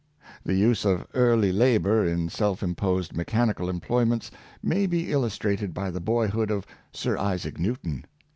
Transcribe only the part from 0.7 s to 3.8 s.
of early labor in self imposed mechanical